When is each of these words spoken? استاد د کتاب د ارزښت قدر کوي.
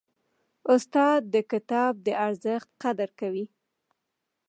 استاد 0.73 1.21
د 1.33 1.35
کتاب 1.51 1.93
د 2.05 2.07
ارزښت 2.25 2.69
قدر 2.83 3.09
کوي. 3.19 3.45